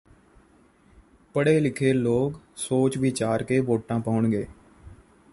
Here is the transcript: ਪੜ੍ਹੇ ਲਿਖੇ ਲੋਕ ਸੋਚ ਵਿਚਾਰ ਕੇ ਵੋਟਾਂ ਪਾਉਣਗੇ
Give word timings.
ਪੜ੍ਹੇ 1.35 1.59
ਲਿਖੇ 1.59 1.93
ਲੋਕ 1.93 2.39
ਸੋਚ 2.55 2.97
ਵਿਚਾਰ 2.97 3.43
ਕੇ 3.43 3.59
ਵੋਟਾਂ 3.59 3.99
ਪਾਉਣਗੇ 3.99 4.45